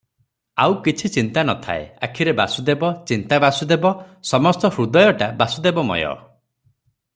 ଆଉ 0.61 0.77
କିଛି 0.85 1.09
ଜ୍ଞାନ 1.15 1.43
ନଥାଏ– 1.49 1.83
ଆଖିରେ 2.07 2.33
ବାସୁଦେବ, 2.39 2.89
ଚିନ୍ତା 3.11 3.41
ବାସୁଦେବ, 3.45 3.93
ସମସ୍ତ 4.33 4.73
ହୃଦୟଟା 4.79 5.29
ବାସୁଦେବମୟ। 5.45 5.97